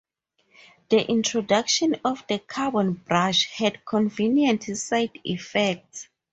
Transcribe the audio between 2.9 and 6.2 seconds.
brush had convenient side effects.